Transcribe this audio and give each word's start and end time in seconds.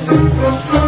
Música 0.00 0.79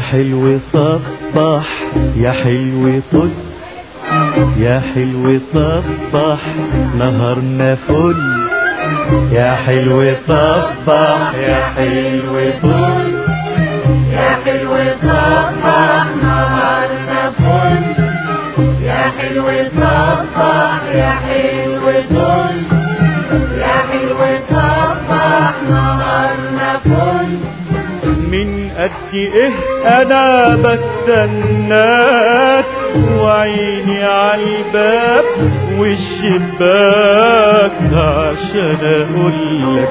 حلو 0.00 0.58
صبح 0.72 1.66
يا 2.16 2.30
حلو 2.32 3.00
طل 3.12 3.30
يا 4.58 4.82
حلو 4.94 5.38
صبح 5.54 6.40
نهارنا 6.98 7.74
فل. 7.74 8.16
يا 9.32 9.50
حلو 9.66 10.00
صبح 10.28 11.34
يا 11.48 11.60
حلو 11.76 12.34
طل 12.62 13.06
يا 14.12 14.30
حلو 14.44 14.74
صبح 15.02 16.06
نهارنا 16.22 17.22
فل. 17.38 17.82
يا 18.82 19.02
حلو 19.18 19.46
صبح 19.80 20.82
يا 20.94 21.10
حلو 21.26 21.86
طل 22.10 22.47
قد 28.88 29.14
إيه 29.14 29.50
انا 30.02 30.56
بستناك 30.56 32.64
وعيني 33.20 34.04
عالباب 34.04 35.24
والشباك 35.78 37.72
عشان 37.92 38.78
اقولك 38.84 39.88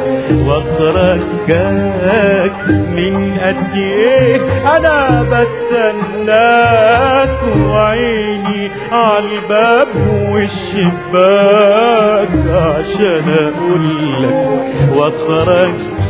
واترجاك 0.47 2.55
من 2.69 3.37
قد 3.43 3.75
إيه 3.75 4.41
انا 4.77 4.97
بستناك 5.31 7.29
وعيني 7.69 8.63
عالباب 8.91 9.87
والشباك 10.31 12.29
عشان 12.49 13.25
اقولك 13.39 14.35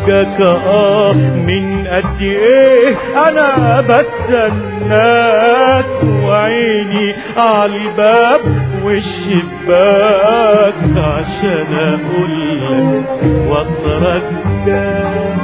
واترجاك 0.07 0.41
آه 0.41 1.13
من 1.47 1.88
قد 1.88 2.22
إيه 2.22 2.95
انا 3.28 3.81
بستناك 3.81 5.85
وعيني 6.23 7.16
عالباب 7.38 8.41
والشباك 8.84 10.73
عشان 10.97 11.67
اقولك 11.73 13.06
واترجاك 13.50 15.38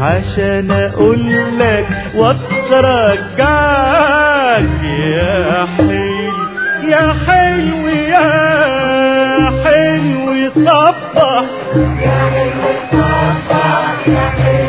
عشان 0.00 0.70
اقولك 0.70 1.86
واترجاك 2.14 3.40
يا 4.84 5.66
حلو 5.78 5.90
يا 6.88 7.14
حلو 7.26 7.88
يا 7.88 8.30
حلو 9.64 10.30
صبح. 10.54 11.44
يا 12.02 12.18
حلو. 12.34 12.69
صبح 14.10 14.59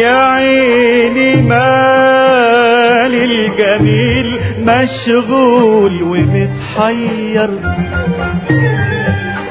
يا 0.00 0.16
عيني 0.34 1.42
مال 1.42 3.14
الجميل 3.14 4.28
مشغول 4.60 6.02
ومتحير. 6.02 7.50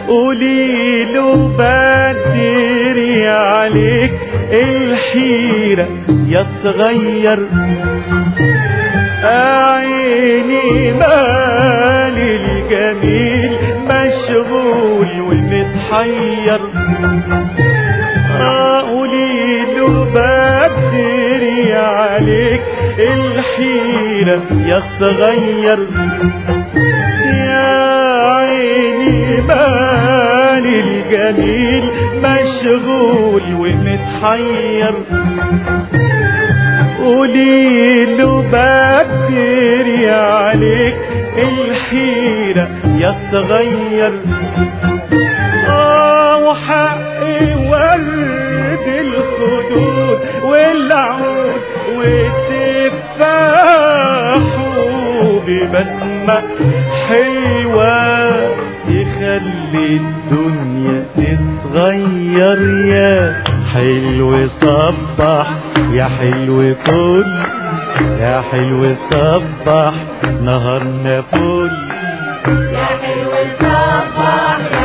قولي 0.08 1.06
له 1.06 1.30
بدري 1.60 3.28
عليك 3.28 4.14
الحيرة 4.52 5.88
يتغير. 6.28 7.40
عيني 9.24 10.94
مال 10.94 12.18
الجميل 12.18 13.52
مشغول 13.90 15.12
ومتحير. 15.28 16.62
الحيرة 23.00 24.42
يتغير 24.52 25.80
يا 27.26 27.80
عيني 28.32 29.42
مال 29.42 30.66
الجميل 30.66 31.84
مشغول 32.24 33.44
ومتحير. 33.60 34.94
قولي 37.00 38.06
له 38.18 38.42
بدري 38.42 40.10
عليك 40.12 40.96
الحيرة 41.38 42.68
يتغير 42.86 44.12
آه 44.12 44.79
ببسمة 55.84 56.42
حلوة 57.08 58.50
تخلي 58.88 59.98
الدنيا 60.02 61.06
تتغير 61.18 62.86
يا 62.86 63.44
حلو 63.74 64.50
صبح 64.62 65.48
يا 65.94 66.04
حلو 66.20 66.74
طل 66.86 67.26
يا 68.20 68.42
حلو 68.52 68.96
صبح 69.12 69.94
نهارنا 70.42 71.22
فل. 71.22 71.72
يا 72.74 72.86
حلو 73.02 73.32
صبح 73.60 74.79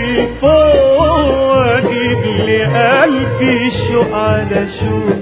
ابص 0.00 0.28
فوق 0.40 1.50
واجيب 1.50 2.24
لي 2.46 2.64
قلبي 2.64 3.66
الشوق 3.68 4.14
على 4.16 4.66
شوق 4.80 5.16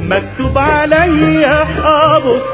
مكتوب 0.00 0.58
عليا 0.58 1.66
ابص 1.84 2.44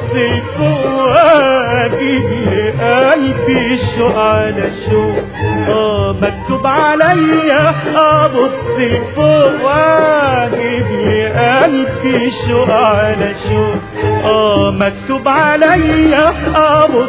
فوق 0.59 0.87
واجيب 0.87 2.25
لي 2.51 2.71
قلبي 2.71 3.75
الشوق 3.75 4.19
على 4.19 4.71
شوق 4.91 5.25
آه 5.69 6.17
مكتوب 6.23 6.67
عليا 6.67 7.75
ابص 7.97 8.79
فوق 9.17 9.65
واجيب 9.65 10.87
لي 10.91 11.27
قلبي 11.29 12.27
الشوق 12.27 12.71
على 12.71 13.35
شوق 13.49 13.83
آه 14.25 14.71
مكتوب 14.71 15.29
عليا 15.29 16.35
ابص 16.55 17.09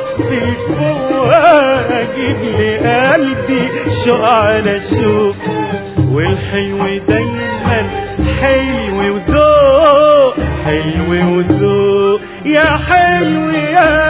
فوق 0.67 1.11
واجيب 1.27 2.37
لي 2.41 2.77
قلبي 2.77 3.69
الشوق 3.87 4.25
على 4.25 4.79
شوق 4.89 5.35
والحلو 6.11 6.97
دايما 7.07 7.89
حلو 8.41 9.13
وذوق 9.13 10.35
حلو 10.65 11.37
وذوق. 11.37 12.21
يا 12.45 12.77
حلو 12.87 13.49
يا 13.49 14.02